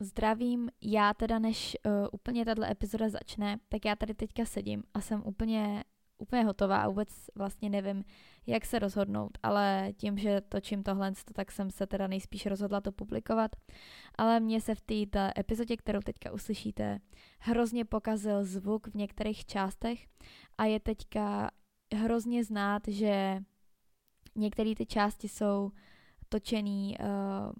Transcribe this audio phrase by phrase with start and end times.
[0.00, 5.00] Zdravím, já teda než uh, úplně tato epizoda začne, tak já tady teďka sedím a
[5.00, 5.84] jsem úplně,
[6.18, 8.04] úplně hotová a vůbec vlastně nevím,
[8.46, 12.92] jak se rozhodnout, ale tím, že točím tohle, tak jsem se teda nejspíš rozhodla to
[12.92, 13.56] publikovat.
[14.14, 17.00] Ale mně se v této epizodě, kterou teďka uslyšíte,
[17.38, 20.06] hrozně pokazil zvuk v některých částech
[20.58, 21.50] a je teďka
[21.94, 23.42] hrozně znát, že
[24.36, 25.70] některé ty části jsou
[26.28, 27.52] točený uh,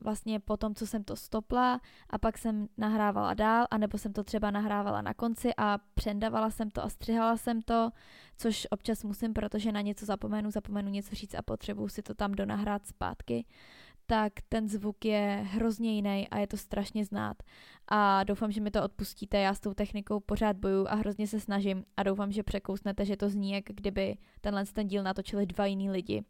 [0.00, 4.24] vlastně po tom, co jsem to stopla a pak jsem nahrávala dál, anebo jsem to
[4.24, 7.90] třeba nahrávala na konci a přendavala jsem to a střihala jsem to,
[8.38, 12.32] což občas musím, protože na něco zapomenu, zapomenu něco říct a potřebuju si to tam
[12.32, 13.46] donahrát zpátky,
[14.06, 17.36] tak ten zvuk je hrozně jiný a je to strašně znát.
[17.88, 21.40] A doufám, že mi to odpustíte, já s tou technikou pořád boju a hrozně se
[21.40, 25.66] snažím a doufám, že překousnete, že to zní, jak kdyby tenhle ten díl natočili dva
[25.66, 26.24] jiný lidi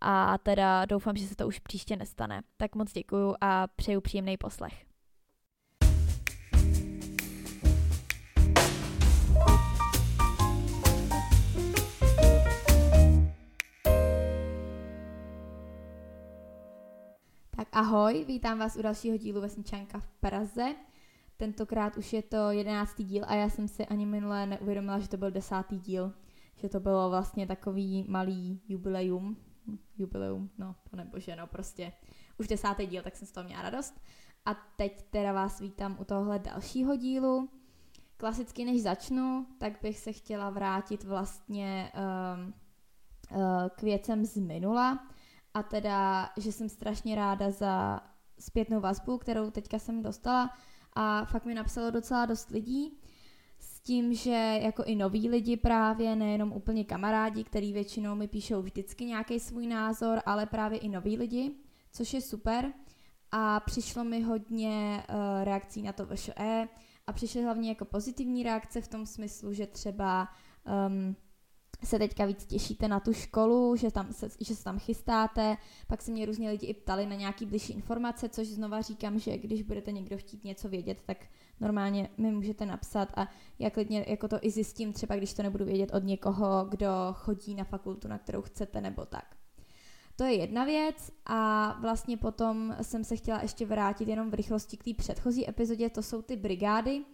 [0.00, 2.42] a teda doufám, že se to už příště nestane.
[2.56, 4.84] Tak moc děkuju a přeju příjemný poslech.
[17.56, 20.74] Tak ahoj, vítám vás u dalšího dílu Vesničanka v Praze.
[21.36, 25.16] Tentokrát už je to jedenáctý díl a já jsem si ani minule neuvědomila, že to
[25.16, 26.12] byl desátý díl.
[26.56, 29.36] Že to bylo vlastně takový malý jubileum,
[29.98, 31.92] jubileum, no, pane bože, no prostě
[32.38, 34.00] už desátý díl, tak jsem z toho měla radost.
[34.44, 37.50] A teď teda vás vítám u tohle dalšího dílu.
[38.16, 42.54] Klasicky než začnu, tak bych se chtěla vrátit vlastně um,
[43.30, 45.08] uh, k věcem z minula
[45.54, 48.00] a teda, že jsem strašně ráda za
[48.38, 50.50] zpětnou vazbu, kterou teďka jsem dostala
[50.92, 52.97] a fakt mi napsalo docela dost lidí
[53.88, 59.04] tím, že jako i noví lidi právě, nejenom úplně kamarádi, který většinou mi píšou vždycky
[59.04, 61.50] nějaký svůj názor, ale právě i noví lidi,
[61.92, 62.72] což je super.
[63.32, 66.68] A přišlo mi hodně uh, reakcí na to VŠE
[67.06, 70.28] a přišly hlavně jako pozitivní reakce v tom smyslu, že třeba
[70.88, 71.16] um,
[71.84, 75.56] se teďka víc těšíte na tu školu, že, tam se, že se tam chystáte,
[75.86, 79.38] pak se mě různě lidi i ptali na nějaký blížší informace, což znova říkám, že
[79.38, 81.26] když budete někdo chtít něco vědět, tak
[81.60, 85.64] normálně mi můžete napsat a já klidně jako to i zjistím, třeba když to nebudu
[85.64, 89.36] vědět od někoho, kdo chodí na fakultu, na kterou chcete nebo tak.
[90.16, 94.76] To je jedna věc a vlastně potom jsem se chtěla ještě vrátit jenom v rychlosti
[94.76, 97.04] k té předchozí epizodě, to jsou ty brigády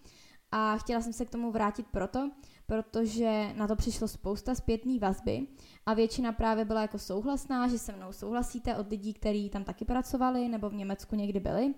[0.53, 2.31] a chtěla jsem se k tomu vrátit proto,
[2.67, 5.47] protože na to přišlo spousta zpětný vazby
[5.87, 9.85] a většina právě byla jako souhlasná, že se mnou souhlasíte od lidí, kteří tam taky
[9.85, 11.75] pracovali nebo v Německu někdy byli.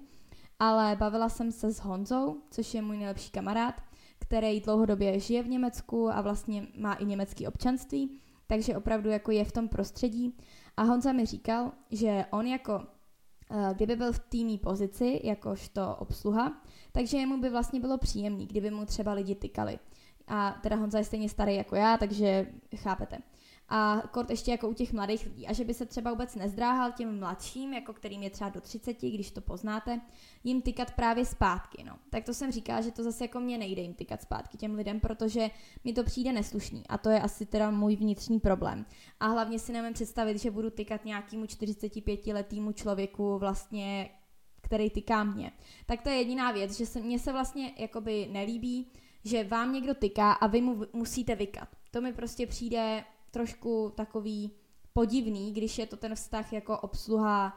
[0.58, 3.74] Ale bavila jsem se s Honzou, což je můj nejlepší kamarád,
[4.18, 9.44] který dlouhodobě žije v Německu a vlastně má i německý občanství, takže opravdu jako je
[9.44, 10.36] v tom prostředí.
[10.76, 12.86] A Honza mi říkal, že on jako
[13.50, 16.62] eh, kdyby byl v týmí pozici, jakožto obsluha,
[16.92, 19.78] takže jemu by vlastně bylo příjemný, kdyby mu třeba lidi tykali.
[20.26, 22.46] A teda Honza je stejně starý jako já, takže
[22.76, 23.18] chápete.
[23.68, 25.46] A kort ještě jako u těch mladých lidí.
[25.46, 28.96] A že by se třeba vůbec nezdráhal těm mladším, jako kterým je třeba do 30,
[29.00, 30.00] když to poznáte,
[30.44, 31.84] jim tykat právě zpátky.
[31.84, 31.98] No.
[32.10, 35.00] Tak to jsem říkala, že to zase jako mě nejde jim tykat zpátky těm lidem,
[35.00, 35.50] protože
[35.84, 36.82] mi to přijde neslušný.
[36.88, 38.86] A to je asi teda můj vnitřní problém.
[39.20, 44.10] A hlavně si nevím představit, že budu tykat nějakému 45-letýmu člověku vlastně
[44.66, 45.52] který tyká mě.
[45.86, 48.92] Tak to je jediná věc, že se, mně se vlastně jakoby nelíbí,
[49.24, 51.68] že vám někdo tyká a vy mu musíte vykat.
[51.90, 53.04] To mi prostě přijde
[53.36, 54.50] trošku takový
[54.92, 57.52] podivný, když je to ten vztah jako obsluha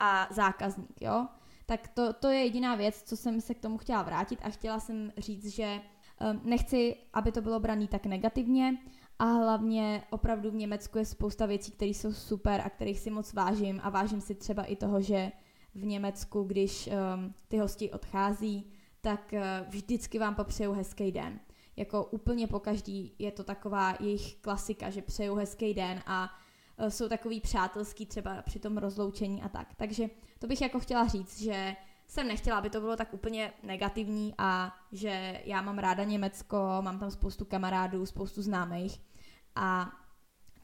[0.00, 1.26] a zákazník, jo?
[1.66, 4.80] Tak to, to je jediná věc, co jsem se k tomu chtěla vrátit a chtěla
[4.80, 8.78] jsem říct, že um, nechci, aby to bylo braný tak negativně
[9.18, 13.32] a hlavně opravdu v Německu je spousta věcí, které jsou super a kterých si moc
[13.32, 15.32] vážím a vážím si třeba i toho, že
[15.74, 21.40] v Německu, když um, ty hosti odchází, tak uh, vždycky vám popřeju hezký den.
[21.76, 26.30] Jako úplně po každý je to taková jejich klasika, že přeju hezký den a
[26.78, 29.74] uh, jsou takový přátelský třeba při tom rozloučení a tak.
[29.76, 31.76] Takže to bych jako chtěla říct, že
[32.06, 36.98] jsem nechtěla, aby to bylo tak úplně negativní a že já mám ráda Německo, mám
[36.98, 39.00] tam spoustu kamarádů, spoustu známých
[39.56, 39.92] a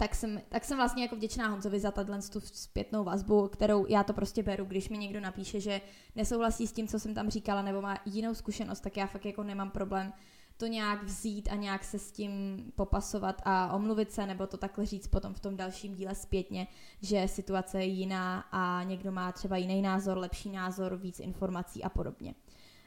[0.00, 4.04] tak jsem, tak jsem vlastně jako vděčná Honzovi za tato tu zpětnou vazbu, kterou já
[4.04, 5.80] to prostě beru, když mi někdo napíše, že
[6.16, 9.42] nesouhlasí s tím, co jsem tam říkala, nebo má jinou zkušenost, tak já fakt jako
[9.42, 10.12] nemám problém
[10.60, 14.86] to nějak vzít a nějak se s tím popasovat a omluvit se, nebo to takhle
[14.86, 16.66] říct potom v tom dalším díle zpětně,
[17.02, 21.88] že situace je jiná a někdo má třeba jiný názor, lepší názor, víc informací a
[21.88, 22.34] podobně.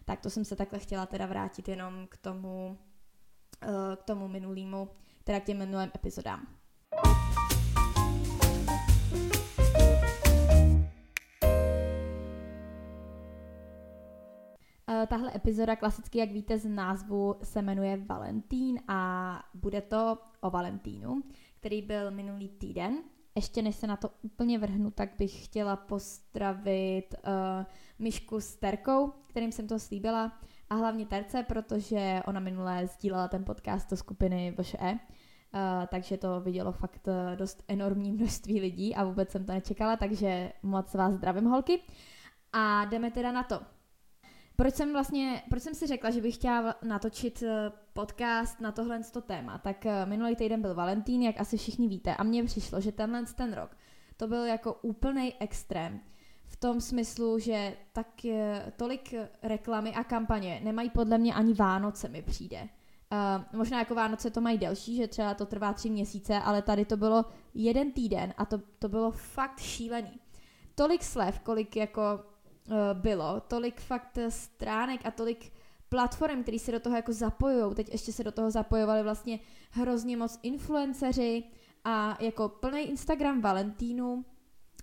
[0.06, 2.78] Tak to jsem se takhle chtěla teda vrátit jenom k tomu,
[3.62, 4.90] eh, k tomu minulýmu,
[5.24, 6.48] teda k těm minulým epizodám.
[15.08, 21.24] Tahle epizoda klasicky, jak víte z názvu, se jmenuje Valentín a bude to o Valentínu,
[21.60, 22.98] který byl minulý týden.
[23.36, 27.66] Ještě než se na to úplně vrhnu, tak bych chtěla pozdravit uh,
[28.00, 30.40] Myšku s Terkou, kterým jsem to slíbila,
[30.70, 35.00] a hlavně Terce, protože ona minule sdílela ten podcast do skupiny VŠE,
[35.56, 40.54] Uh, takže to vidělo fakt dost enormní množství lidí a vůbec jsem to nečekala, takže
[40.64, 41.80] moc vás zdravím holky.
[42.54, 43.60] A jdeme teda na to.
[44.56, 49.02] Proč jsem vlastně, proč jsem si řekla, že bych chtěla natočit eh, podcast na tohle
[49.26, 53.26] téma, tak minulý týden byl Valentín, jak asi všichni víte, a mně přišlo, že tenhle
[53.36, 53.78] ten rok
[54.18, 56.00] to byl jako úplný extrém.
[56.46, 58.08] V tom smyslu, že tak
[58.78, 59.14] tolik
[59.44, 62.62] reklamy a kampaně nemají podle mě ani Vánoce mi přijde.
[62.62, 66.86] Uh, možná jako Vánoce to mají delší, že třeba to trvá tři měsíce, ale tady
[66.86, 70.20] to bylo jeden týden a to, to bylo fakt šílený.
[70.76, 72.02] Tolik slev, kolik jako
[72.94, 75.51] bylo, tolik fakt stránek a tolik
[75.89, 77.75] platform, který se do toho jako zapojují.
[77.75, 79.39] Teď ještě se do toho zapojovali vlastně
[79.71, 81.44] hrozně moc influenceři
[81.83, 84.25] a jako plný Instagram Valentínu,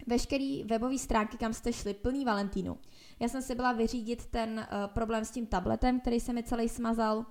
[0.07, 2.79] veškerý webový stránky, kam jste šli, plný Valentínu.
[3.21, 6.69] Já jsem si byla vyřídit ten uh, problém s tím tabletem, který se mi celý
[6.69, 7.27] smazal,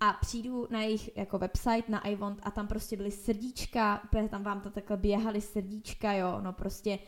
[0.00, 4.60] a přijdu na jejich jako website, na iWant a tam prostě byly srdíčka, tam vám
[4.60, 6.98] to takhle běhaly srdíčka, jo, no prostě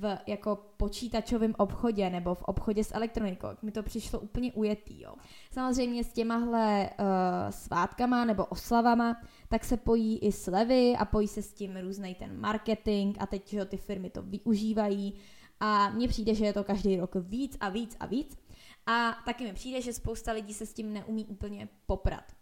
[0.00, 3.48] v jako počítačovém obchodě nebo v obchodě s elektronikou.
[3.62, 5.14] Mi to přišlo úplně ujetý, jo.
[5.50, 7.06] Samozřejmě s těmahle uh,
[7.50, 9.16] svátkama nebo oslavama,
[9.48, 13.48] tak se pojí i slevy a pojí se s tím různý ten marketing a teď,
[13.48, 15.14] že ty firmy to využívají
[15.60, 18.38] a mně přijde, že je to každý rok víc a víc a víc.
[18.86, 22.37] A taky mi přijde, že spousta lidí se s tím neumí úplně poprat.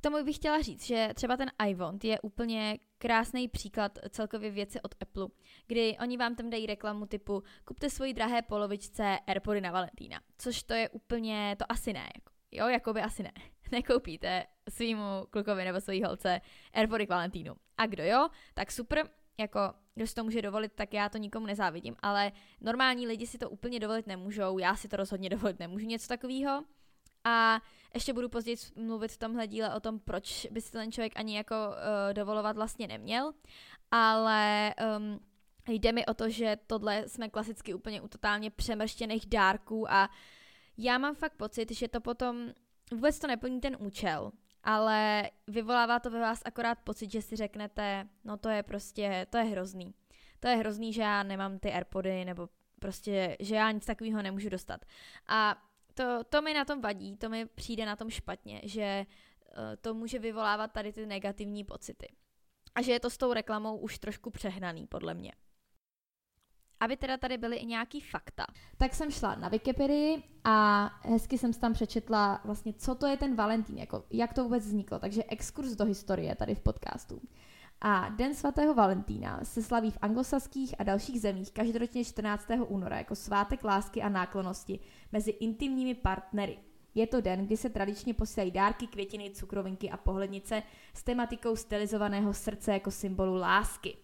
[0.00, 4.80] K tomu bych chtěla říct, že třeba ten iWant je úplně krásný příklad celkově věci
[4.80, 5.28] od Apple,
[5.66, 10.62] kdy oni vám tam dají reklamu typu kupte svoji drahé polovičce Airpody na Valentína, což
[10.62, 13.32] to je úplně, to asi ne, jako, jo, jako by asi ne.
[13.72, 16.40] Nekoupíte svýmu klukovi nebo svojí holce
[16.72, 17.54] Airpody k Valentínu.
[17.76, 19.08] A kdo jo, tak super,
[19.38, 19.60] jako
[19.94, 23.50] kdo si to může dovolit, tak já to nikomu nezávidím, ale normální lidi si to
[23.50, 26.64] úplně dovolit nemůžou, já si to rozhodně dovolit nemůžu něco takového.
[27.24, 27.60] A
[27.94, 31.36] ještě budu později mluvit v tomhle díle o tom, proč by si ten člověk ani
[31.36, 33.32] jako uh, dovolovat vlastně neměl,
[33.90, 35.20] ale um,
[35.68, 40.10] jde mi o to, že tohle jsme klasicky úplně u totálně přemrštěných dárků a
[40.78, 42.48] já mám fakt pocit, že to potom
[42.92, 44.32] vůbec to neplní ten účel,
[44.64, 49.38] ale vyvolává to ve vás akorát pocit, že si řeknete, no to je prostě, to
[49.38, 49.94] je hrozný.
[50.40, 52.48] To je hrozný, že já nemám ty Airpody, nebo
[52.78, 54.84] prostě, že já nic takového nemůžu dostat.
[55.28, 55.62] A
[56.00, 59.94] to, to mi na tom vadí, to mi přijde na tom špatně, že uh, to
[59.94, 62.08] může vyvolávat tady ty negativní pocity.
[62.74, 65.32] A že je to s tou reklamou už trošku přehnaný, podle mě.
[66.80, 68.46] Aby teda tady byly i nějaký fakta.
[68.76, 73.36] Tak jsem šla na Wikipedii a hezky jsem tam přečetla vlastně, co to je ten
[73.36, 74.98] Valentín, jako jak to vůbec vzniklo.
[74.98, 77.20] Takže exkurs do historie tady v podcastu.
[77.82, 82.46] A Den svatého Valentína se slaví v anglosaských a dalších zemích každoročně 14.
[82.66, 84.78] února jako svátek lásky a náklonosti
[85.12, 86.58] mezi intimními partnery.
[86.94, 90.62] Je to den, kdy se tradičně posílají dárky, květiny, cukrovinky a pohlednice
[90.94, 93.96] s tematikou stylizovaného srdce jako symbolu lásky.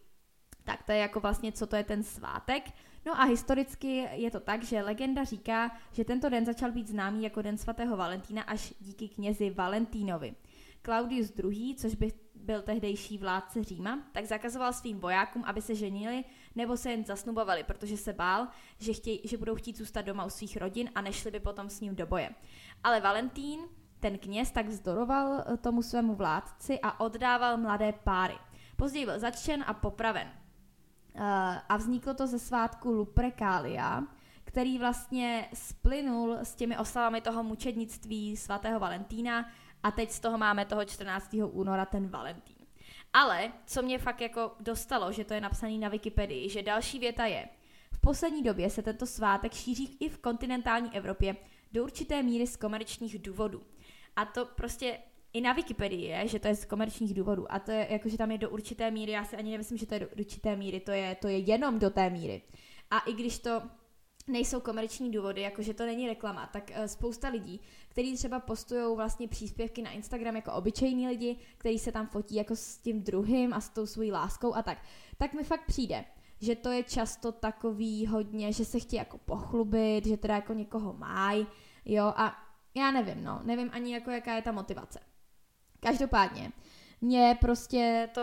[0.64, 2.70] Tak to je jako vlastně, co to je ten svátek.
[3.06, 7.22] No a historicky je to tak, že legenda říká, že tento den začal být známý
[7.22, 10.34] jako Den svatého Valentína až díky knězi Valentínovi.
[10.82, 12.12] Claudius II., což by
[12.46, 16.24] byl tehdejší vládce Říma, tak zakazoval svým vojákům, aby se ženili
[16.54, 18.48] nebo se jen zasnubovali, protože se bál,
[18.78, 21.80] že, chtěj, že budou chtít zůstat doma u svých rodin a nešli by potom s
[21.80, 22.30] ním do boje.
[22.84, 23.60] Ale Valentín,
[24.00, 28.34] ten kněz, tak vzdoroval eh, tomu svému vládci a oddával mladé páry.
[28.76, 30.28] Později byl začen a popraven.
[31.14, 31.22] Uh,
[31.68, 34.02] a vzniklo to ze svátku Luprecalia,
[34.44, 39.48] který vlastně splynul s těmi oslavami toho mučednictví svatého Valentína,
[39.82, 41.36] a teď z toho máme toho 14.
[41.52, 42.56] února ten Valentín.
[43.12, 47.26] Ale co mě fakt jako dostalo, že to je napsané na Wikipedii, že další věta
[47.26, 47.48] je,
[47.92, 51.36] v poslední době se tento svátek šíří i v kontinentální Evropě
[51.72, 53.62] do určité míry z komerčních důvodů.
[54.16, 54.98] A to prostě
[55.32, 57.52] i na Wikipedii je, že to je z komerčních důvodů.
[57.52, 59.86] A to je jako, že tam je do určité míry, já si ani nemyslím, že
[59.86, 62.42] to je do určité míry, to je, to je jenom do té míry.
[62.90, 63.62] A i když to
[64.28, 69.28] nejsou komerční důvody, jakože to není reklama, tak uh, spousta lidí, kteří třeba postují vlastně
[69.28, 73.60] příspěvky na Instagram jako obyčejní lidi, kteří se tam fotí jako s tím druhým a
[73.60, 74.78] s tou svojí láskou a tak,
[75.16, 76.04] tak mi fakt přijde,
[76.40, 80.92] že to je často takový hodně, že se chtějí jako pochlubit, že teda jako někoho
[80.92, 81.46] mají,
[81.84, 82.36] jo, a
[82.74, 85.00] já nevím, no, nevím ani jako jaká je ta motivace.
[85.80, 86.52] Každopádně,
[87.00, 88.22] mě prostě to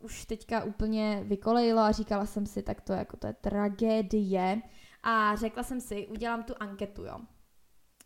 [0.00, 4.62] už teďka úplně vykolejilo a říkala jsem si, tak to jako to je tragédie,
[5.02, 7.18] a řekla jsem si, udělám tu anketu, jo.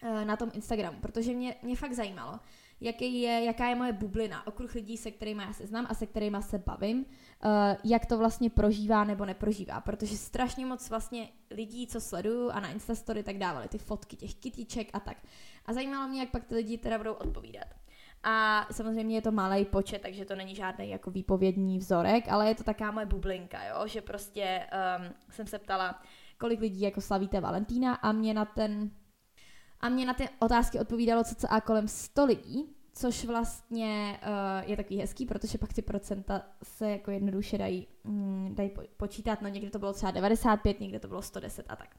[0.03, 2.41] uh, na tom Instagramu, protože mě, mě fakt zajímalo,
[2.81, 6.07] jaký je, jaká je moje bublina, okruh lidí, se kterými já se znám a se
[6.07, 7.51] kterými se bavím, uh,
[7.85, 12.69] jak to vlastně prožívá nebo neprožívá, protože strašně moc vlastně lidí, co sleduju a na
[12.69, 15.17] Instastory tak dávali ty fotky těch kytiček a tak.
[15.67, 17.67] A zajímalo mě, jak pak ty lidi teda budou odpovídat.
[18.23, 22.55] A samozřejmě je to malý počet, takže to není žádný jako výpovědní vzorek, ale je
[22.55, 23.87] to taká moje bublinka, jo?
[23.87, 24.67] že prostě
[24.99, 26.03] um, jsem se ptala,
[26.39, 28.91] kolik lidí jako slavíte Valentína a mě na ten
[29.81, 34.99] a mě na ty otázky odpovídalo cca kolem 100 lidí, což vlastně uh, je takový
[35.01, 39.79] hezký, protože pak ty procenta se jako jednoduše dají, mm, dají počítat, no někde to
[39.79, 41.97] bylo třeba 95, někde to bylo 110 a tak.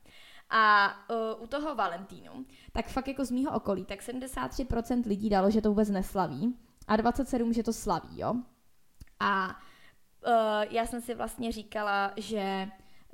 [0.50, 5.51] A uh, u toho Valentínu, tak fakt jako z mýho okolí, tak 73% lidí dalo,
[5.51, 6.56] že to vůbec neslaví
[6.88, 8.34] a 27% že to slaví, jo.
[9.20, 9.53] A uh,
[10.70, 12.67] já jsem si vlastně říkala, že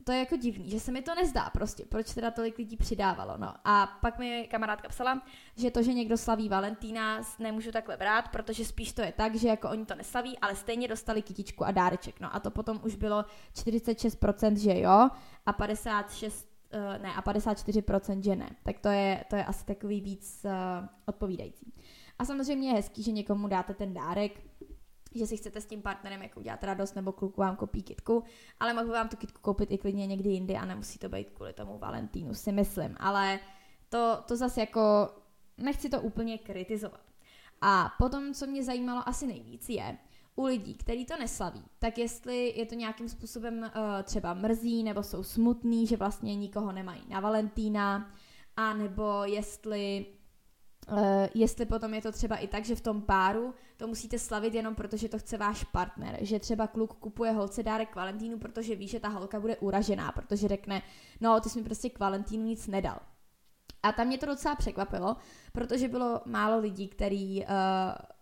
[0.03, 3.37] to je jako divný, že se mi to nezdá prostě, proč teda tolik lidí přidávalo,
[3.37, 3.53] no.
[3.65, 5.21] A pak mi kamarádka psala,
[5.55, 9.47] že to, že někdo slaví Valentína, nemůžu takhle brát, protože spíš to je tak, že
[9.47, 12.35] jako oni to neslaví, ale stejně dostali kytičku a dáreček, no.
[12.35, 15.09] A to potom už bylo 46%, že jo,
[15.45, 18.49] a 56 uh, ne, a 54% že ne.
[18.63, 20.51] Tak to je, to je asi takový víc uh,
[21.05, 21.73] odpovídající.
[22.19, 24.39] A samozřejmě je hezký, že někomu dáte ten dárek,
[25.15, 28.23] že si chcete s tím partnerem jako udělat radost, nebo kluku vám kopí kitku,
[28.59, 31.53] ale mohu vám tu kitku koupit i klidně někdy jindy a nemusí to být kvůli
[31.53, 32.95] tomu Valentínu, si myslím.
[32.99, 33.39] Ale
[33.89, 35.09] to, to zase jako,
[35.57, 37.01] nechci to úplně kritizovat.
[37.61, 39.97] A potom, co mě zajímalo asi nejvíc je,
[40.35, 43.69] u lidí, kteří to neslaví, tak jestli je to nějakým způsobem uh,
[44.03, 48.11] třeba mrzí, nebo jsou smutný, že vlastně nikoho nemají na Valentína,
[48.57, 50.05] a nebo jestli
[50.91, 53.53] Uh, jestli potom je to třeba i tak, že v tom páru
[53.83, 57.63] to musíte slavit jenom proto, že to chce váš partner, že třeba kluk kupuje holce
[57.63, 60.81] dárek Valentínu, protože ví, že ta holka bude uražená, protože řekne,
[61.21, 62.99] no ty jsi mi prostě k Valentínu nic nedal.
[63.83, 65.15] A tam mě to docela překvapilo,
[65.51, 67.47] protože bylo málo lidí, který, uh,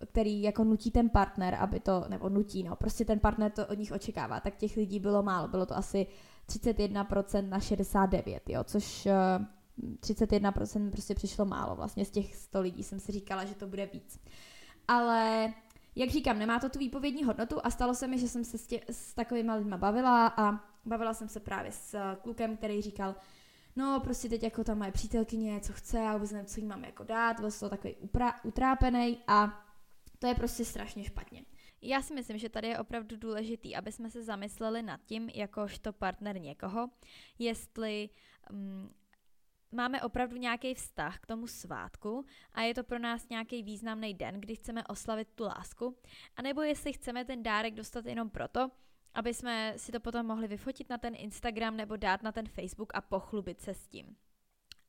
[0.06, 3.78] který jako nutí ten partner, aby to, nebo nutí, no, prostě ten partner to od
[3.78, 6.08] nich očekává, tak těch lidí bylo málo, bylo to asi
[6.50, 9.46] 31% na 69, jo, což uh,
[10.00, 13.86] 31% prostě přišlo málo, vlastně z těch 100 lidí jsem si říkala, že to bude
[13.86, 14.20] víc.
[14.92, 15.54] Ale
[15.96, 18.68] jak říkám, nemá to tu výpovědní hodnotu a stalo se mi, že jsem se s,
[18.68, 23.16] tě, s takovými lidmi bavila a bavila jsem se právě s klukem, který říkal,
[23.76, 26.84] no prostě teď jako tam moje přítelkyně, co chce, a vůbec nevím, co jí mám
[26.84, 29.66] jako dát, byl to takový upra- utrápený a
[30.20, 31.46] to je prostě strašně špatně.
[31.82, 35.94] Já si myslím, že tady je opravdu důležitý, aby jsme se zamysleli nad tím, jakožto
[35.94, 36.90] partner někoho,
[37.40, 38.10] jestli
[38.52, 38.90] um,
[39.72, 44.42] máme opravdu nějaký vztah k tomu svátku a je to pro nás nějaký významný den,
[44.42, 45.98] kdy chceme oslavit tu lásku,
[46.36, 48.72] anebo jestli chceme ten dárek dostat jenom proto,
[49.14, 52.92] aby jsme si to potom mohli vyfotit na ten Instagram nebo dát na ten Facebook
[52.96, 54.16] a pochlubit se s tím.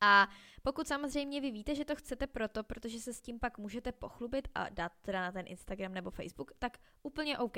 [0.01, 0.29] A
[0.63, 4.49] pokud samozřejmě vy víte, že to chcete proto, protože se s tím pak můžete pochlubit
[4.55, 7.57] a dát teda na ten Instagram nebo Facebook, tak úplně OK.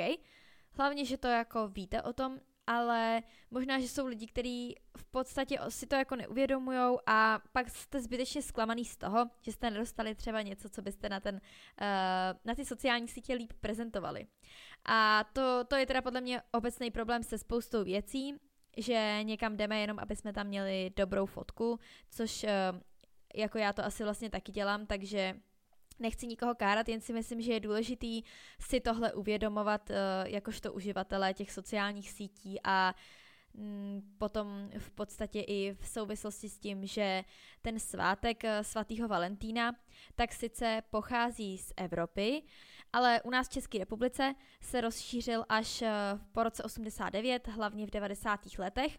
[0.72, 5.58] Hlavně, že to jako víte o tom, ale možná, že jsou lidi, kteří v podstatě
[5.68, 10.42] si to jako neuvědomují a pak jste zbytečně zklamaný z toho, že jste nedostali třeba
[10.42, 14.26] něco, co byste na, ten, uh, na ty sociální sítě líp prezentovali.
[14.84, 18.34] A to, to je teda podle mě obecný problém se spoustou věcí,
[18.76, 21.78] že někam jdeme jenom, aby jsme tam měli dobrou fotku,
[22.10, 22.50] což uh,
[23.34, 25.34] jako já to asi vlastně taky dělám, takže
[25.98, 28.22] Nechci nikoho kárat, jen si myslím, že je důležitý
[28.60, 32.94] si tohle uvědomovat uh, jakožto uživatelé těch sociálních sítí a
[33.54, 37.24] mm, potom v podstatě i v souvislosti s tím, že
[37.62, 39.72] ten svátek eh, svatého Valentína
[40.14, 42.42] tak sice pochází z Evropy,
[42.94, 45.90] ale u nás v České republice se rozšířil až eh,
[46.32, 48.40] po roce 89, hlavně v 90.
[48.58, 48.98] letech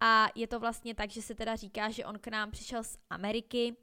[0.00, 2.98] a je to vlastně tak, že se teda říká, že on k nám přišel z
[3.10, 3.76] Ameriky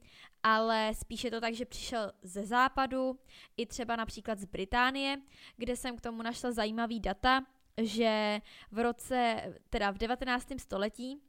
[0.43, 3.19] ale spíše to tak, že přišel ze západu,
[3.57, 5.17] i třeba například z Británie,
[5.57, 7.45] kde jsem k tomu našla zajímavý data,
[7.77, 8.41] že
[8.71, 10.47] v roce, teda v 19.
[10.57, 11.21] století,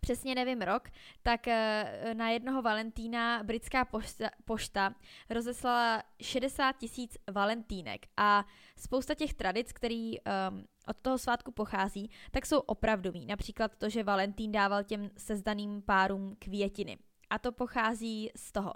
[0.00, 0.88] přesně nevím rok,
[1.22, 4.94] tak eh, na jednoho Valentína britská pošta, pošta
[5.30, 8.44] rozeslala 60 tisíc valentínek a
[8.76, 13.26] spousta těch tradic, který um, od toho svátku pochází, tak jsou opravdový.
[13.26, 16.98] Například to, že Valentín dával těm sezdaným párům květiny
[17.30, 18.72] a to pochází z toho.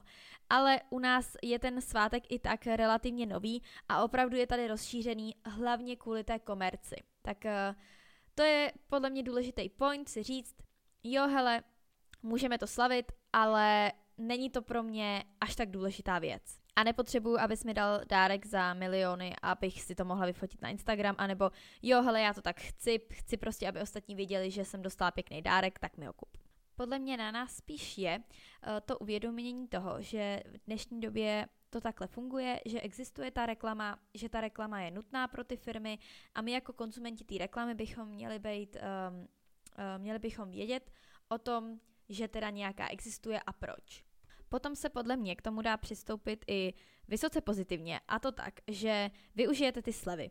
[0.51, 5.35] Ale u nás je ten svátek i tak relativně nový a opravdu je tady rozšířený
[5.45, 6.97] hlavně kvůli té komerci.
[7.23, 7.75] Tak eh,
[8.35, 10.55] to je podle mě důležitý point si říct,
[11.05, 11.63] jo hele,
[12.23, 16.43] můžeme to slavit, ale není to pro mě až tak důležitá věc.
[16.77, 21.15] A nepotřebuju, abys mi dal dárek za miliony, abych si to mohla vyfotit na Instagram,
[21.19, 21.51] anebo
[21.83, 25.43] jo, hele, já to tak chci, chci prostě, aby ostatní věděli, že jsem dostala pěkný
[25.43, 26.37] dárek, tak mi ho kup.
[26.77, 31.81] podle mě na nás spíš je uh, to uvědomění toho, že v dnešní době to
[31.81, 35.99] takhle funguje, že existuje ta reklama, že ta reklama je nutná pro ty firmy
[36.35, 39.29] a my jako konzumenti té reklamy bychom měli být, um,
[39.99, 40.91] měli bychom vědět
[41.29, 44.05] o tom, že teda nějaká existuje a proč.
[44.49, 46.73] Potom se podle mě k tomu dá přistoupit i
[47.09, 50.31] vysoce pozitivně a to tak, že využijete ty slevy.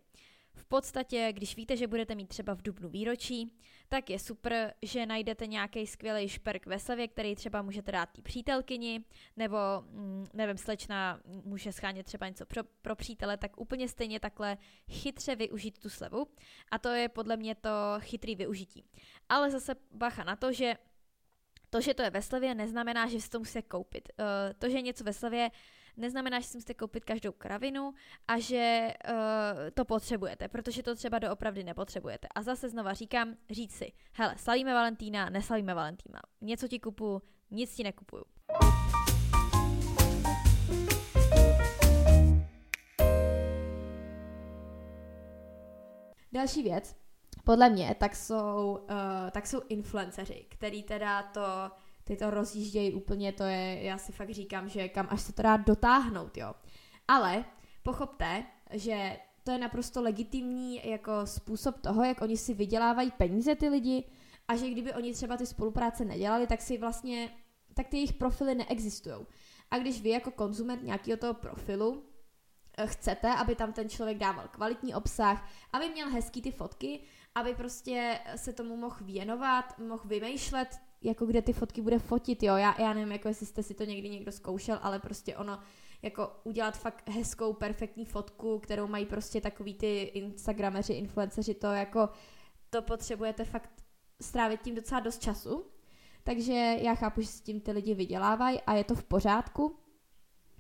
[0.56, 3.58] V podstatě, když víte, že budete mít třeba v dubnu výročí,
[3.90, 8.22] tak je super, že najdete nějaký skvělý šperk ve slevě, který třeba můžete dát té
[8.22, 9.04] přítelkyni,
[9.38, 14.58] nebo mm, nevím, slečna může schánět třeba něco pro, pro přítele, tak úplně stejně takhle
[14.92, 16.28] chytře využít tu slevu.
[16.72, 17.70] A to je podle mě to
[18.00, 18.86] chytrý využití.
[19.30, 20.76] Ale zase bacha na to, že
[21.70, 24.10] to, že to je ve slevě, neznamená, že si to musíte koupit.
[24.20, 24.26] Uh,
[24.60, 25.50] to, že je něco ve slevě,
[25.98, 27.94] neznamená, že si musíte koupit každou kravinu
[28.28, 29.16] a že uh,
[29.74, 32.28] to potřebujete, protože to třeba doopravdy nepotřebujete.
[32.36, 36.20] A zase znova říkám, říct si, hele, slavíme Valentína, neslavíme Valentína.
[36.42, 37.22] Něco ti kupu,
[37.52, 38.24] nic ti nekupuju.
[46.32, 46.96] Další věc,
[47.44, 51.42] podle mě, tak jsou, uh, tak jsou influenceři, který teda to,
[52.04, 55.42] ty to rozjíždějí úplně, to je, já si fakt říkám, že kam až se to
[55.42, 56.54] dá dotáhnout, jo.
[57.08, 57.46] Ale
[57.84, 63.70] pochopte, že to je naprosto legitimní jako způsob toho, jak oni si vydělávají peníze ty
[63.70, 64.04] lidi
[64.48, 67.30] a že kdyby oni třeba ty spolupráce nedělali, tak si vlastně,
[67.74, 69.16] tak ty jejich profily neexistují.
[69.72, 72.04] A když vy jako konzument nějakého toho profilu
[72.78, 77.04] eh, chcete, aby tam ten člověk dával kvalitní obsah, aby měl hezký ty fotky,
[77.36, 82.56] aby prostě se tomu mohl věnovat, mohl vymýšlet, jako kde ty fotky bude fotit, jo,
[82.56, 85.60] já, já nevím, jako jestli jste si to někdy někdo zkoušel, ale prostě ono,
[86.02, 92.10] jako udělat fakt hezkou, perfektní fotku, kterou mají prostě takový ty instagrameři, influenceři, to jako,
[92.70, 93.84] to potřebujete fakt
[94.22, 95.66] strávit tím docela dost času,
[96.24, 99.76] takže já chápu, že s tím ty lidi vydělávají a je to v pořádku,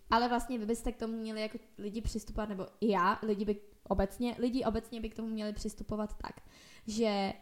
[0.09, 3.61] ale vlastně vy byste k tomu měli jako lidi přistupovat, nebo i já, lidi by
[3.83, 6.41] obecně, lidi obecně by k tomu měli přistupovat tak,
[6.87, 7.33] že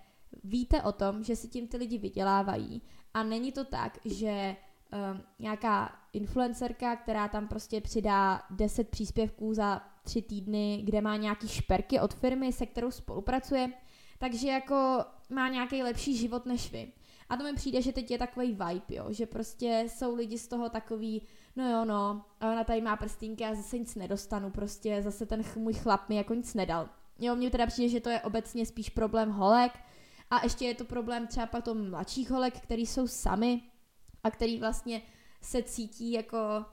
[0.43, 2.81] víte o tom, že si tím ty lidi vydělávají
[3.13, 4.55] a není to tak, že
[4.93, 11.47] um, nějaká influencerka, která tam prostě přidá 10 příspěvků za tři týdny, kde má nějaký
[11.47, 13.71] šperky od firmy, se kterou spolupracuje,
[14.19, 16.91] takže jako má nějaký lepší život než vy.
[17.29, 20.47] A to mi přijde, že teď je takový vibe, jo, že prostě jsou lidi z
[20.47, 21.21] toho takový,
[21.55, 25.73] no jo, no, ona tady má prstínky a zase nic nedostanu, prostě zase ten můj
[25.73, 26.89] chlap mi jako nic nedal.
[27.19, 29.71] Jo, mně teda přijde, že to je obecně spíš problém holek
[30.31, 33.61] a ještě je to problém třeba to mladších holek, který jsou sami
[34.23, 35.01] a který vlastně
[35.41, 36.65] se cítí jako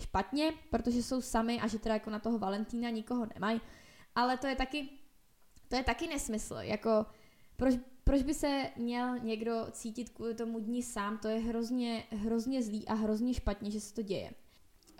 [0.00, 3.60] špatně, protože jsou sami a že teda jako na toho Valentína nikoho nemají.
[4.14, 4.88] Ale to je taky,
[5.68, 7.06] to je taky nesmysl, jako
[7.56, 12.62] proč, proč by se měl někdo cítit kvůli tomu dní sám, to je hrozně, hrozně
[12.62, 14.30] zlý a hrozně špatně, že se to děje.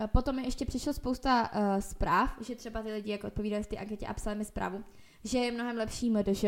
[0.07, 3.77] Potom mi ještě přišlo spousta uh, zpráv, že třeba ty lidi jako odpovídali v té
[3.77, 4.83] anketě a psali mi zprávu,
[5.23, 6.45] že je mnohem lepší MDŽ,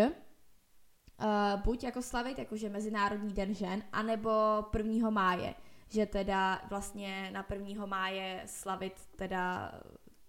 [1.23, 4.31] uh, buď jako slavit, jakože Mezinárodní den žen, anebo
[4.77, 5.09] 1.
[5.09, 5.55] máje,
[5.89, 7.85] že teda vlastně na 1.
[7.85, 9.71] máje slavit teda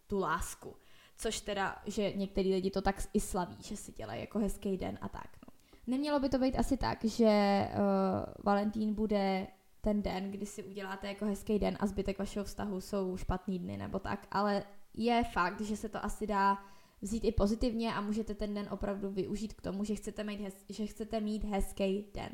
[0.07, 0.76] tu lásku.
[1.16, 4.98] Což teda, že některý lidi to tak i slaví, že si dělají jako hezký den
[5.00, 5.28] a tak.
[5.46, 5.52] No.
[5.87, 9.46] Nemělo by to být asi tak, že uh, Valentín bude
[9.80, 13.76] ten den, kdy si uděláte jako hezký den a zbytek vašeho vztahu jsou špatný dny
[13.76, 14.62] nebo tak, ale
[14.94, 16.59] je fakt, že se to asi dá
[17.04, 20.64] vzít i pozitivně a můžete ten den opravdu využít k tomu, že chcete mít, hez,
[20.68, 22.30] že chcete mít hezký den.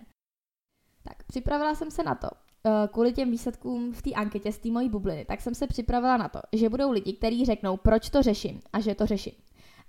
[1.03, 2.29] Tak, připravila jsem se na to.
[2.67, 6.17] Eh, kvůli těm výsledkům v té anketě z té mojí bubliny, tak jsem se připravila
[6.17, 9.33] na to, že budou lidi, kteří řeknou, proč to řeším a že to řeším.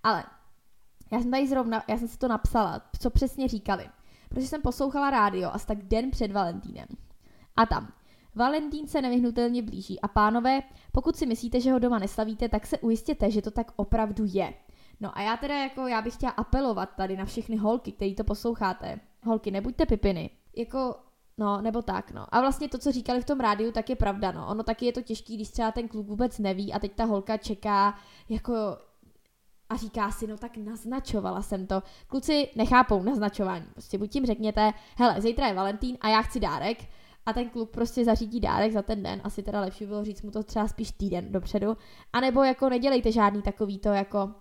[0.04, 0.24] Ale
[1.12, 3.90] já jsem tady zrovna, já jsem si to napsala, co přesně říkali.
[4.30, 6.88] Protože jsem poslouchala rádio asi tak den před Valentínem.
[7.56, 7.94] A tam.
[8.36, 12.80] Valentín se nevyhnutelně blíží a pánové, pokud si myslíte, že ho doma neslavíte, tak se
[12.80, 14.54] ujistěte, že to tak opravdu je.
[15.02, 18.24] No a já teda jako, já bych chtěla apelovat tady na všechny holky, který to
[18.24, 19.00] posloucháte.
[19.24, 20.30] Holky, nebuďte pipiny.
[20.58, 20.96] Jako,
[21.38, 22.36] no, nebo tak, no.
[22.36, 24.48] A vlastně to, co říkali v tom rádiu, tak je pravda, no.
[24.48, 27.38] Ono taky je to těžký, když třeba ten kluk vůbec neví a teď ta holka
[27.38, 28.54] čeká, jako,
[29.70, 31.84] a říká si, no tak naznačovala jsem to.
[32.08, 33.66] Kluci nechápou naznačování.
[33.74, 36.78] Prostě buď tím řekněte, hele, zítra je Valentín a já chci dárek,
[37.26, 40.32] a ten kluk prostě zařídí dárek za ten den, asi teda lepší bylo říct mu
[40.32, 41.78] to třeba spíš týden dopředu,
[42.14, 44.32] anebo jako nedělejte žádný takový to jako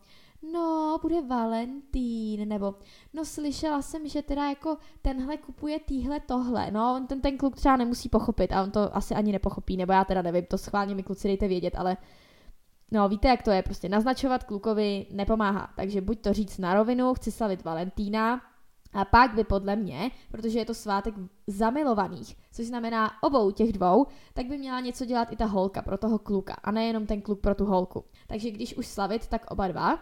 [0.42, 2.74] no, bude Valentín, nebo
[3.12, 7.56] no slyšela jsem, že teda jako tenhle kupuje týhle tohle, no, on ten, ten kluk
[7.56, 10.94] třeba nemusí pochopit a on to asi ani nepochopí, nebo já teda nevím, to schválně
[10.94, 11.96] mi kluci dejte vědět, ale
[12.90, 17.14] no, víte, jak to je, prostě naznačovat klukovi nepomáhá, takže buď to říct na rovinu,
[17.14, 18.42] chci slavit Valentína,
[18.92, 21.14] A pak by podle mě, protože je to svátek
[21.46, 25.98] zamilovaných, což znamená obou těch dvou, tak by měla něco dělat i ta holka pro
[25.98, 28.04] toho kluka a nejenom ten kluk pro tu holku.
[28.26, 29.98] Takže když už slavit, tak oba dva.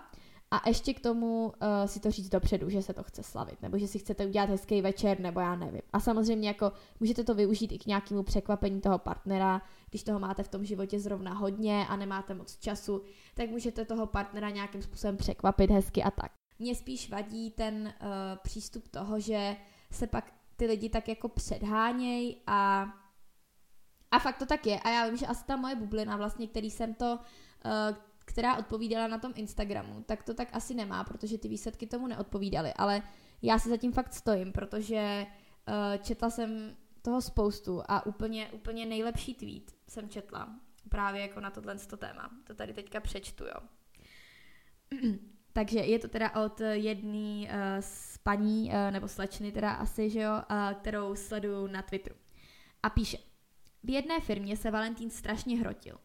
[0.51, 1.53] A ještě k tomu uh,
[1.87, 4.83] si to říct dopředu, že se to chce slavit, nebo že si chcete udělat hezký
[4.83, 5.83] večer, nebo já nevím.
[5.93, 10.43] A samozřejmě jako můžete to využít i k nějakému překvapení toho partnera, když toho máte
[10.43, 13.03] v tom životě zrovna hodně a nemáte moc času,
[13.35, 16.33] tak můžete toho partnera nějakým způsobem překvapit hezky a tak.
[16.59, 18.09] Mně spíš vadí ten uh,
[18.43, 19.57] přístup toho, že
[19.91, 22.89] se pak ty lidi tak jako předháněj a
[24.11, 24.81] a fakt to tak je.
[24.81, 27.19] A já vím, že asi ta moje bublina vlastně, který jsem to,
[27.65, 27.97] uh,
[28.29, 32.73] která odpovídala na tom Instagramu, tak to tak asi nemá, protože ty výsledky tomu neodpovídaly.
[32.75, 33.03] Ale
[33.43, 35.27] já si zatím fakt stojím, protože
[35.69, 40.49] uh, četla jsem toho spoustu a úplně, úplně nejlepší tweet jsem četla
[40.88, 42.31] právě jako na tohle téma.
[42.45, 43.61] To tady teďka přečtu, jo.
[45.53, 50.21] Takže je to teda od jedné uh, z paní, uh, nebo slečny teda asi, že
[50.21, 52.17] jo, uh, kterou sleduju na Twitteru.
[52.83, 53.19] A píše,
[53.85, 55.99] v jedné firmě se Valentín strašně hrotil.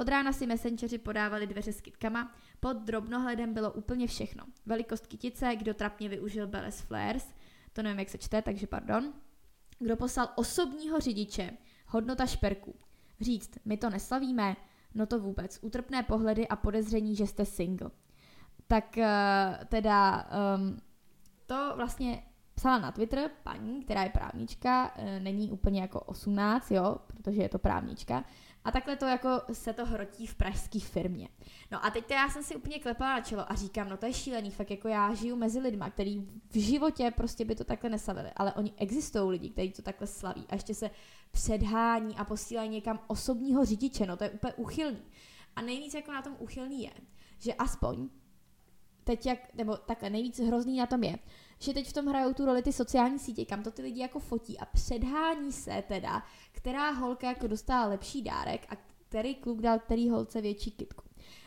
[0.00, 4.44] Od rána si messengeři podávali dveře s kytkama, pod drobnohledem bylo úplně všechno.
[4.66, 7.34] Velikost kytice, kdo trapně využil Belles Flares,
[7.72, 9.12] to nevím, jak se čte, takže pardon.
[9.78, 11.50] Kdo poslal osobního řidiče,
[11.86, 12.74] hodnota šperků.
[13.20, 14.56] Říct, my to neslavíme,
[14.94, 17.90] no to vůbec, utrpné pohledy a podezření, že jste single
[18.70, 20.76] tak uh, teda um,
[21.46, 22.22] to vlastně
[22.54, 27.48] psala na Twitter paní, která je právnička, uh, není úplně jako 18, jo, protože je
[27.48, 28.24] to právnička.
[28.64, 31.28] A takhle to jako se to hrotí v pražské firmě.
[31.70, 34.06] No a teď to já jsem si úplně klepala na čelo a říkám, no to
[34.06, 36.20] je šílený, fakt jako já žiju mezi lidma, který
[36.50, 40.46] v životě prostě by to takhle neslavili, ale oni existují lidi, kteří to takhle slaví
[40.48, 40.90] a ještě se
[41.30, 45.02] předhání a posílají někam osobního řidiče, no to je úplně uchylný.
[45.56, 46.92] A nejvíc jako na tom uchylný je,
[47.38, 48.08] že aspoň
[49.04, 51.18] teď jak, nebo takhle nejvíc hrozný na tom je,
[51.58, 54.18] že teď v tom hrajou tu roli ty sociální sítě, kam to ty lidi jako
[54.20, 58.76] fotí a předhání se teda, která holka jako dostala lepší dárek a
[59.08, 61.04] který kluk dal který holce větší kitku.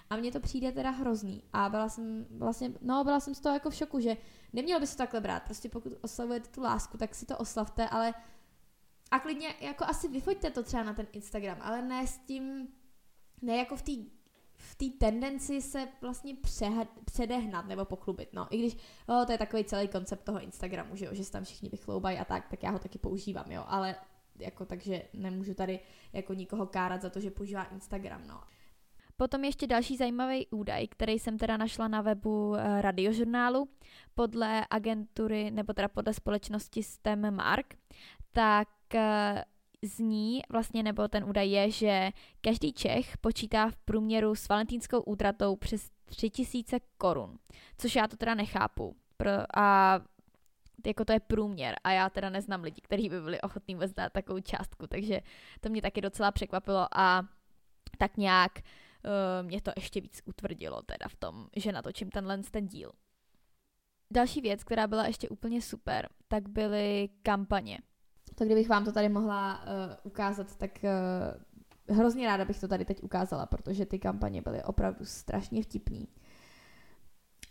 [0.09, 1.43] A mně to přijde teda hrozný.
[1.53, 4.17] A byla jsem vlastně, no byla jsem z toho jako v šoku, že
[4.53, 5.43] nemělo by se to takhle brát.
[5.43, 8.13] Prostě pokud oslavujete tu lásku, tak si to oslavte, ale
[9.11, 12.67] a klidně jako asi vyfoďte to třeba na ten Instagram, ale ne s tím,
[13.41, 13.91] ne jako v té
[14.63, 18.47] v té tendenci se vlastně přehad, předehnat nebo pochlubit, no.
[18.49, 21.43] I když oh, to je takový celý koncept toho Instagramu, že jo, že se tam
[21.43, 23.95] všichni vychloubají a tak, tak já ho taky používám, jo, ale
[24.39, 25.79] jako takže nemůžu tady
[26.13, 28.41] jako nikoho kárat za to, že používá Instagram, no.
[29.17, 33.69] Potom ještě další zajímavý údaj, který jsem teda našla na webu eh, radiožurnálu.
[34.13, 37.75] Podle agentury, nebo teda podle společnosti STEM Mark,
[38.31, 39.43] tak eh,
[39.83, 45.55] zní vlastně, nebo ten údaj je, že každý Čech počítá v průměru s valentínskou útratou
[45.55, 47.39] přes 3000 korun,
[47.77, 48.95] což já to teda nechápu.
[49.17, 49.99] Pro, a
[50.85, 54.13] jako to je průměr a já teda neznám lidi, kteří by byli ochotní vůbec dát
[54.13, 55.21] takovou částku, takže
[55.61, 57.23] to mě taky docela překvapilo a
[57.97, 62.67] tak nějak uh, mě to ještě víc utvrdilo teda v tom, že natočím tenhle ten
[62.67, 62.91] díl.
[64.11, 67.79] Další věc, která byla ještě úplně super, tak byly kampaně.
[68.35, 69.67] To kdybych vám to tady mohla uh,
[70.03, 75.05] ukázat, tak uh, hrozně ráda bych to tady teď ukázala, protože ty kampaně byly opravdu
[75.05, 76.07] strašně vtipný.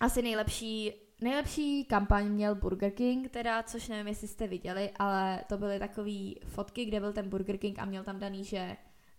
[0.01, 5.59] Asi nejlepší, nejlepší kampaň měl Burger King, teda, což nevím, jestli jste viděli, ale to
[5.59, 8.77] byly takové fotky, kde byl ten Burger King a měl tam daný, že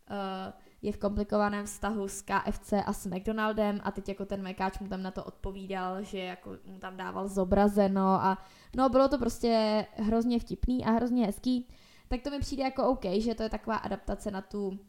[0.10, 4.80] uh, je v komplikovaném vztahu s KFC a s McDonaldem a teď jako ten mekáč
[4.80, 8.38] mu tam na to odpovídal, že jako mu tam dával zobrazeno a
[8.76, 11.68] no bylo to prostě hrozně vtipný a hrozně hezký,
[12.08, 14.80] tak to mi přijde jako OK, že to je taková adaptace na tu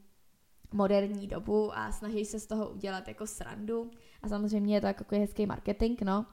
[0.72, 3.90] moderní dobu a snaží se z toho udělat jako srandu
[4.22, 6.26] a samozřejmě je to jako hezký marketing, no.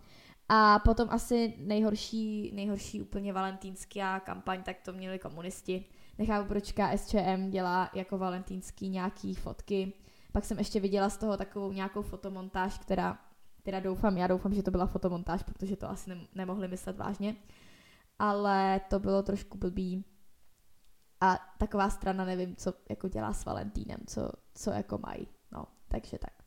[0.49, 5.85] A potom asi nejhorší, nejhorší úplně valentínská kampaň, tak to měli komunisti,
[6.17, 9.93] nechápu, proč KSČM dělá jako valentýnský nějaký fotky.
[10.31, 13.19] Pak jsem ještě viděla z toho takovou nějakou fotomontáž, která,
[13.63, 17.35] teda doufám, já doufám, že to byla fotomontáž, protože to asi ne- nemohli myslet vážně.
[18.19, 20.05] Ale to bylo trošku blbý.
[21.21, 25.27] A taková strana nevím, co jako dělá s Valentínem, co, co jako mají.
[25.51, 26.40] No, takže tak.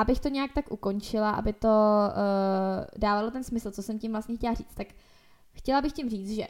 [0.00, 4.36] Abych to nějak tak ukončila, aby to uh, dávalo ten smysl, co jsem tím vlastně
[4.36, 4.86] chtěla říct, tak
[5.52, 6.48] chtěla bych tím říct, že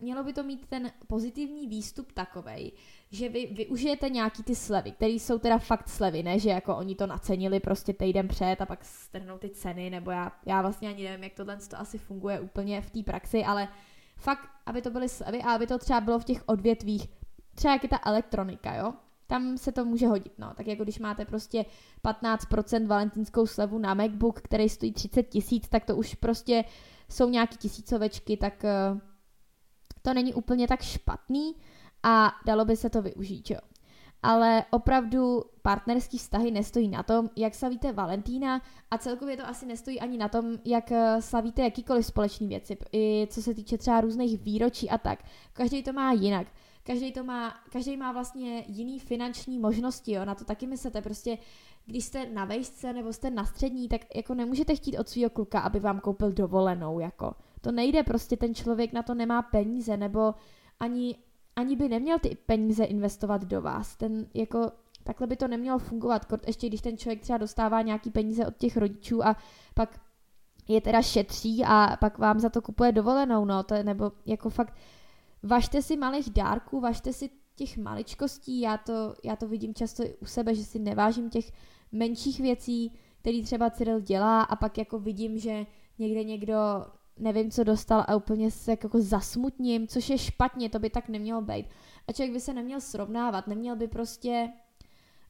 [0.00, 2.72] mělo by to mít ten pozitivní výstup takovej,
[3.10, 6.94] že vy využijete nějaký ty slevy, které jsou teda fakt slevy, ne, že jako oni
[6.94, 11.04] to nacenili prostě týden před a pak strhnou ty ceny, nebo já, já vlastně ani
[11.04, 13.68] nevím, jak tohle to asi funguje úplně v té praxi, ale
[14.16, 17.08] fakt, aby to byly slevy a aby to třeba bylo v těch odvětvích,
[17.54, 18.92] třeba jak je ta elektronika, jo,
[19.30, 20.52] tam se to může hodit, no.
[20.56, 21.64] Tak jako když máte prostě
[22.04, 26.64] 15% valentínskou slevu na MacBook, který stojí 30 tisíc, tak to už prostě
[27.08, 29.00] jsou nějaký tisícovečky, tak uh,
[30.02, 31.54] to není úplně tak špatný
[32.02, 33.58] a dalo by se to využít, jo.
[34.22, 40.00] Ale opravdu partnerský vztahy nestojí na tom, jak slavíte Valentína a celkově to asi nestojí
[40.00, 44.40] ani na tom, jak eh, slavíte jakýkoliv společný věci, i co se týče třeba různých
[44.40, 45.24] výročí a tak.
[45.52, 46.46] Každý to má jinak
[46.88, 51.38] každý to má, každý má vlastně jiný finanční možnosti, jo, na to taky myslete, prostě
[51.86, 55.60] když jste na vejšce nebo jste na střední, tak jako nemůžete chtít od svého kluka,
[55.60, 57.34] aby vám koupil dovolenou, jako.
[57.60, 60.34] To nejde, prostě ten člověk na to nemá peníze, nebo
[60.80, 61.16] ani,
[61.56, 63.96] ani by neměl ty peníze investovat do vás.
[63.96, 64.72] Ten jako
[65.04, 68.56] takhle by to nemělo fungovat, kort ještě když ten člověk třeba dostává nějaký peníze od
[68.56, 69.36] těch rodičů a
[69.74, 70.00] pak
[70.68, 74.50] je teda šetří a pak vám za to kupuje dovolenou, no, to je, nebo jako
[74.50, 74.74] fakt
[75.42, 80.16] važte si malých dárků, važte si těch maličkostí, já to, já to vidím často i
[80.16, 81.52] u sebe, že si nevážím těch
[81.92, 85.66] menších věcí, který třeba Cyril dělá a pak jako vidím, že
[85.98, 86.56] někde někdo
[87.18, 91.42] nevím, co dostal a úplně se jako zasmutním, což je špatně, to by tak nemělo
[91.42, 91.66] být.
[92.08, 94.52] A člověk by se neměl srovnávat, neměl by prostě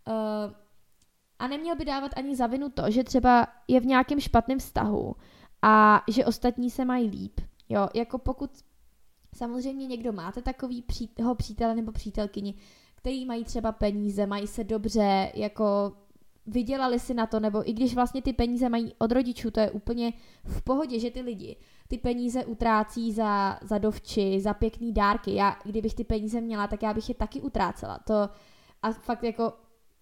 [0.08, 0.52] uh,
[1.38, 5.16] a neměl by dávat ani za vinu to, že třeba je v nějakém špatném vztahu
[5.62, 7.40] a že ostatní se mají líp.
[7.68, 8.50] Jo, jako pokud
[9.38, 12.54] Samozřejmě někdo máte takový pří, přítele nebo přítelkyni,
[12.94, 15.92] který mají třeba peníze, mají se dobře, jako
[16.46, 19.70] vydělali si na to, nebo i když vlastně ty peníze mají od rodičů, to je
[19.70, 20.12] úplně
[20.44, 21.56] v pohodě, že ty lidi
[21.88, 25.34] ty peníze utrácí za, za dovči, za pěkný dárky.
[25.34, 27.98] Já, kdybych ty peníze měla, tak já bych je taky utrácela.
[27.98, 28.14] To
[28.82, 29.52] a fakt jako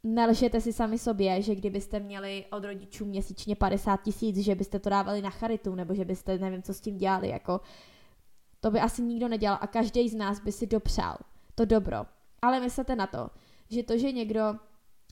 [0.03, 4.91] nelžete si sami sobě, že kdybyste měli od rodičů měsíčně 50 tisíc, že byste to
[4.91, 7.61] dávali na charitu, nebo že byste nevím, co s tím dělali, jako
[8.67, 11.17] to by asi nikdo nedělal a každý z nás by si dopřál
[11.55, 12.07] to dobro.
[12.43, 13.31] Ale myslete na to,
[13.71, 14.43] že to, že někdo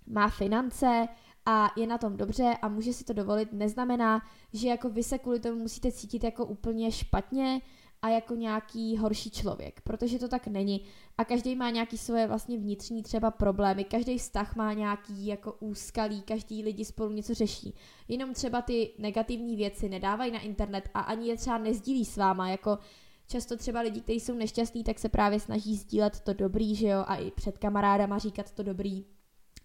[0.06, 1.08] má finance
[1.46, 5.18] a je na tom dobře a může si to dovolit, neznamená, že jako vy se
[5.18, 7.60] kvůli tomu musíte cítit jako úplně špatně
[8.02, 10.84] a jako nějaký horší člověk, protože to tak není.
[11.18, 16.22] A každý má nějaký svoje vlastně vnitřní třeba problémy, každý vztah má nějaký jako úskalí,
[16.22, 17.74] každý lidi spolu něco řeší.
[18.08, 22.48] Jenom třeba ty negativní věci nedávají na internet a ani je třeba nezdílí s váma,
[22.48, 22.78] jako
[23.26, 27.04] často třeba lidi, kteří jsou nešťastní, tak se právě snaží sdílet to dobrý, že jo,
[27.06, 29.04] a i před kamarádama říkat to dobrý,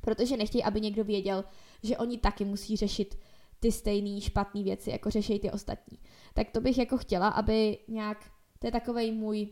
[0.02, 1.44] protože nechtějí, aby někdo věděl,
[1.84, 3.20] že oni taky musí řešit
[3.60, 6.00] ty stejné špatné věci, jako řeší ty ostatní.
[6.34, 9.48] Tak to bych jako chtěla, aby nějak, to je takovej můj,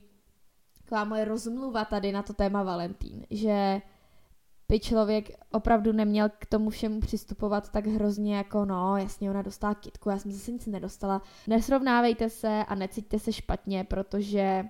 [0.83, 3.81] taková moje rozmluva tady na to téma Valentín, že
[4.69, 9.73] by člověk opravdu neměl k tomu všemu přistupovat tak hrozně jako no, jasně ona dostala
[9.73, 11.21] kitku, já jsem zase nic nedostala.
[11.47, 14.65] Nesrovnávejte se a necítíte se špatně, protože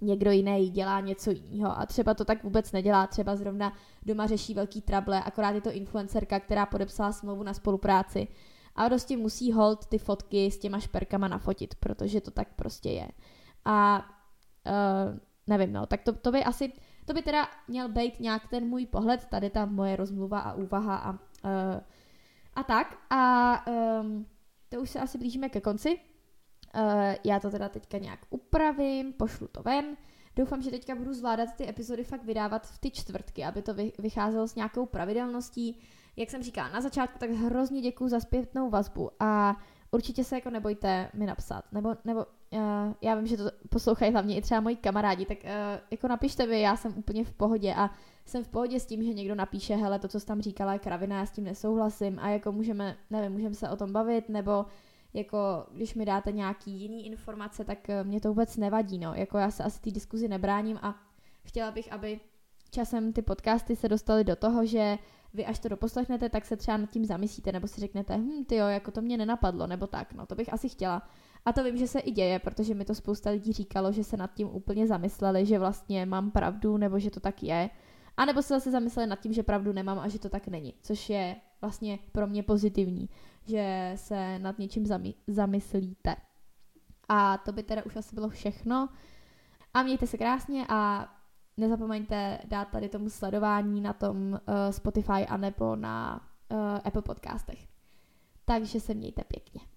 [0.00, 4.54] někdo jiný dělá něco jiného a třeba to tak vůbec nedělá, třeba zrovna doma řeší
[4.54, 8.28] velký trable, akorát je to influencerka, která podepsala smlouvu na spolupráci
[8.76, 13.08] a prostě musí hold ty fotky s těma šperkama nafotit, protože to tak prostě je.
[13.64, 14.06] A
[14.66, 16.72] uh, nevím, no, tak to, to by asi
[17.04, 20.96] to by teda měl být nějak ten můj pohled, tady ta moje rozmluva a úvaha
[20.96, 21.18] a, uh,
[22.54, 22.98] a tak.
[23.10, 23.64] A
[24.00, 24.26] um,
[24.68, 26.00] to už se asi blížíme ke konci.
[26.74, 29.96] Uh, já to teda teďka nějak upravím, pošlu to ven.
[30.36, 34.48] Doufám, že teďka budu zvládat ty epizody fakt vydávat v ty čtvrtky, aby to vycházelo
[34.48, 35.80] s nějakou pravidelností.
[36.16, 39.56] Jak jsem říkala na začátku, tak hrozně děkuji za zpětnou vazbu a
[39.90, 44.36] určitě se jako nebojte mi napsat, nebo, nebo uh, já vím, že to poslouchají hlavně
[44.36, 45.50] i třeba moji kamarádi, tak uh,
[45.90, 47.90] jako napište vy, já jsem úplně v pohodě a
[48.26, 50.78] jsem v pohodě s tím, že někdo napíše, hele, to, co jsi tam říkala, je
[50.78, 54.66] kravina, já s tím nesouhlasím a jako můžeme, nevím, můžeme se o tom bavit, nebo
[55.14, 55.38] jako
[55.72, 59.50] když mi dáte nějaký jiný informace, tak uh, mě to vůbec nevadí, no, jako já
[59.50, 60.94] se asi té diskuzi nebráním a
[61.44, 62.20] chtěla bych, aby
[62.70, 64.98] časem ty podcasty se dostaly do toho, že
[65.34, 68.56] vy až to doposlechnete, tak se třeba nad tím zamyslíte, nebo si řeknete, hm, ty
[68.56, 71.08] jo, jako to mě nenapadlo, nebo tak, no, to bych asi chtěla.
[71.44, 74.16] A to vím, že se i děje, protože mi to spousta lidí říkalo, že se
[74.16, 77.70] nad tím úplně zamysleli, že vlastně mám pravdu, nebo že to tak je.
[78.16, 80.74] A nebo se zase zamysleli nad tím, že pravdu nemám a že to tak není,
[80.82, 83.08] což je vlastně pro mě pozitivní,
[83.46, 86.16] že se nad něčím zamy- zamyslíte.
[87.08, 88.88] A to by teda už asi bylo všechno.
[89.74, 91.08] A mějte se krásně a
[91.56, 94.38] nezapomeňte dát tady tomu sledování na tom uh,
[94.70, 97.66] Spotify anebo na uh, Apple podcastech.
[98.44, 99.73] Takže se mějte pěkně.